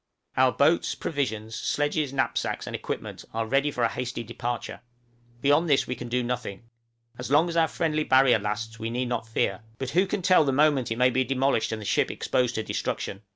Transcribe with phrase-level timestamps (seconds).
[0.35, 4.81] Our boats, provisions, sledges, knapsacks, and equipment are ready for a hasty departure,
[5.41, 6.63] beyond this we can do nothing;
[7.19, 10.43] as long as our friendly barrier lasts we need not fear, but who can tell
[10.43, 13.21] the moment it may be demolished, and the ship exposed to destruction?